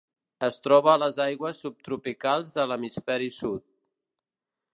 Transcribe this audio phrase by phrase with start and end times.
[0.45, 3.67] Es troba a les aigües subtropicals de l'hemisferi sud.